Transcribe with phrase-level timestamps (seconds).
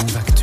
[0.00, 0.39] Impact.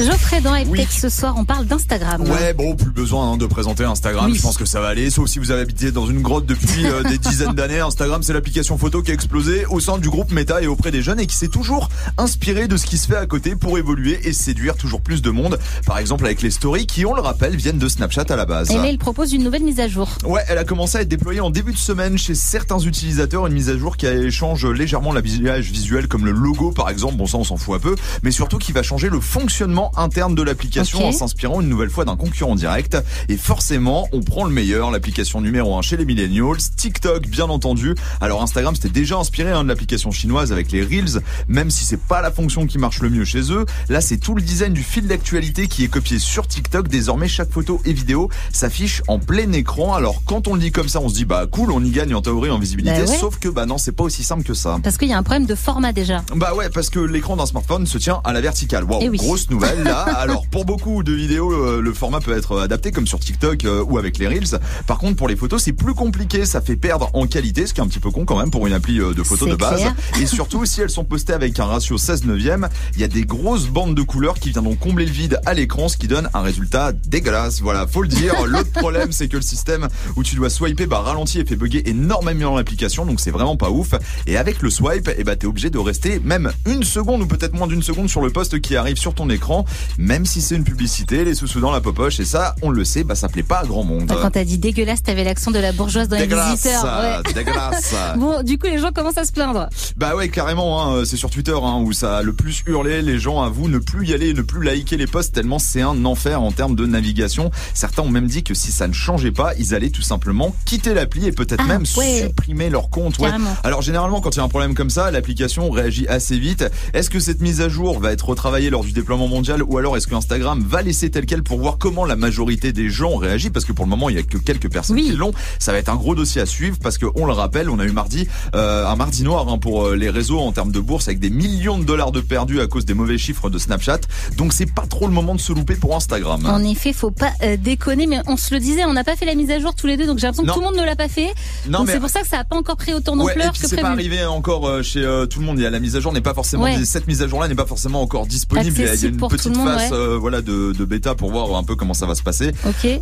[0.00, 0.86] Geoffrey dans Hightech Oui.
[0.90, 2.22] ce soir, on parle d'Instagram.
[2.22, 4.26] Ouais, bon, plus besoin hein, de présenter Instagram.
[4.26, 4.36] Oui.
[4.36, 5.10] Je pense que ça va aller.
[5.10, 7.80] Sauf si vous avez habité dans une grotte depuis euh, des dizaines d'années.
[7.80, 11.02] Instagram, c'est l'application photo qui a explosé au sein du groupe Meta et auprès des
[11.02, 14.18] jeunes et qui s'est toujours inspiré de ce qui se fait à côté pour évoluer
[14.24, 15.58] et séduire toujours plus de monde.
[15.86, 18.70] Par exemple, avec les stories qui, on le rappelle, viennent de Snapchat à la base.
[18.70, 20.08] Et là, il propose une nouvelle mise à jour.
[20.24, 23.52] Ouais, elle a commencé à être déployée en début de semaine chez certains utilisateurs, une
[23.54, 27.38] mise à jour qui change légèrement l'habillage visuel comme le logo par exemple, bon ça
[27.38, 30.98] on s'en fout un peu, mais surtout qui va changer le fonctionnement interne de l'application
[31.00, 31.04] Ok.
[31.06, 32.96] en s'inspirant une nouvelle fois d'un concurrent direct.
[33.28, 37.94] Et forcément, on prend le meilleur, l'application numéro 1 chez les millennials, TikTok bien entendu.
[38.20, 42.00] Alors Instagram c'était déjà inspiré hein, de l'application chinoise avec les Reels, même si c'est
[42.00, 43.64] pas la fonction qui marche le mieux chez eux.
[43.88, 46.88] Là c'est tout le design du fil d'actualité qui est copié sur TikTok.
[46.88, 49.94] Désormais chaque photo et vidéo s'affiche en plein écran.
[49.94, 52.14] Alors quand on le dit comme ça, on se dit bah cool, on y gagne
[52.14, 53.02] en théorie en visibilité.
[53.04, 53.18] Bah ouais.
[53.18, 54.78] Sauf que bah non, c'est pas aussi simple que ça.
[54.82, 56.22] Parce qu'il y a un problème de format déjà.
[56.34, 58.84] Bah ouais, parce que l'écran d'un smartphone se tient à la verticale.
[58.84, 59.16] Waouh, Eh oui.
[59.18, 60.00] grosse nouvelle là.
[60.02, 63.82] Alors pour beaucoup de vidéos, euh, le format peut être adapté comme sur TikTok euh,
[63.82, 64.58] ou avec les Reels.
[64.86, 66.44] Par contre, pour les photos, c'est plus compliqué.
[66.44, 68.66] Ça fait perdre en qualité, ce qui est un petit peu con quand même pour
[68.66, 69.80] une appli euh, de photos de base.
[69.80, 69.94] clair.
[70.20, 73.24] Et surtout, si elles sont postées avec un ratio 16 neuvième, il y a des
[73.24, 76.42] grosses bandes de couleurs qui viendront combler le vide à l'écran, ce qui donne un
[76.42, 77.60] résultat dégueulasse.
[77.60, 78.34] Voilà, faut le dire.
[78.46, 81.88] L'autre problème, c'est que le système où tu dois swiper bah, ralentit et fait bugger
[81.88, 83.94] énormément l'application, donc c'est vraiment pas ouf.
[84.26, 87.54] Et avec le swipe, eh bah, t'es obligé de rester même une seconde ou peut-être
[87.54, 89.61] moins d'une seconde sur le poste qui arrive sur ton écran,
[89.98, 92.20] même si c'est une publicité, les sous-sous dans la popoche.
[92.20, 94.06] Et ça, on le sait, bah, ça plaît pas à grand monde.
[94.06, 96.84] Bah, Quand t'as dit dégueulasse, t'avais l'accent de la bourgeoise dans les visiteurs.
[96.84, 97.32] Ouais.
[97.34, 97.94] dégueulasse.
[98.16, 99.68] Bon, du coup, les gens commencent à se plaindre.
[99.96, 103.02] Bah ouais, carrément, hein, c'est sur Twitter hein, où ça a le plus hurlé.
[103.02, 106.04] Les gens avouent ne plus y aller, ne plus liker les posts tellement c'est un
[106.04, 107.50] enfer en termes de navigation.
[107.74, 110.94] Certains ont même dit que si ça ne changeait pas, ils allaient tout simplement quitter
[110.94, 112.22] l'appli et peut-être Ah, même ouais.
[112.26, 113.18] supprimer leur compte.
[113.18, 113.30] Ouais.
[113.64, 116.64] Alors généralement, quand il y a un problème comme ça, l'application réagit assez vite.
[116.94, 119.51] Est-ce que cette mise à jour va être retravaillée lors du déploiement mondial?
[119.60, 122.88] Ou alors est-ce que Instagram va laisser tel quel pour voir comment la majorité des
[122.88, 125.04] gens réagit Parce que pour le moment, il y a que quelques personnes Oui.
[125.06, 125.32] qui l'ont.
[125.58, 127.84] Ça va être un gros dossier à suivre parce que on le rappelle, on a
[127.84, 131.08] eu mardi euh, un mardi noir hein, pour euh, les réseaux en termes de bourse
[131.08, 134.00] avec des millions de dollars de perdus à cause des mauvais chiffres de Snapchat.
[134.36, 136.46] Donc c'est pas trop le moment de se louper pour Instagram.
[136.46, 139.26] En effet, faut pas euh, déconner, mais on se le disait, on n'a pas fait
[139.26, 140.84] la mise à jour tous les deux, donc j'ai l'impression que tout le monde ne
[140.84, 141.32] l'a pas fait.
[141.68, 143.52] Non, donc mais- c'est pour ça que ça a pas encore pris autant Ouais, d'ampleur
[143.52, 145.58] puis que c'est pas arrivé encore euh, chez euh, tout le monde.
[145.58, 146.84] Il y a la mise à jour n'est pas forcément Ouais.
[146.84, 148.74] cette mise à jour là n'est pas forcément encore disponible.
[148.76, 149.96] Il y a- une tout petite monde, phase ouais.
[149.96, 152.52] euh, voilà de, de bêta pour voir un peu comment ça va se passer.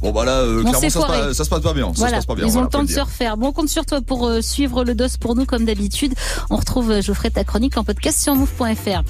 [0.00, 1.86] Bon bah là euh, clairement ça se, passe, ça se passe pas bien.
[1.88, 2.44] Ça Voilà, se passe pas bien.
[2.44, 3.36] ils ont voilà, le temps de se refaire.
[3.36, 6.14] Bon, on compte sur toi pour euh, suivre le dos pour nous comme d'habitude.
[6.50, 9.02] On retrouve euh, Geoffrey ta chronique en podcast sur move.fr.